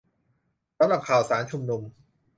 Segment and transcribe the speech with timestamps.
[0.77, 1.81] สำหรับข่าวสารชุมนุม